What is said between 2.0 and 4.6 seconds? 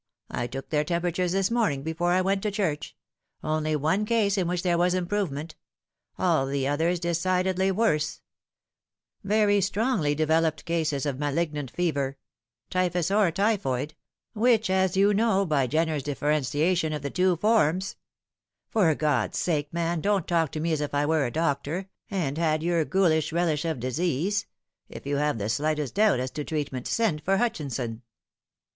I went to church: only one case in